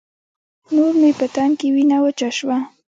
[0.75, 2.57] نور مې په تن کې وينه وچه شوه.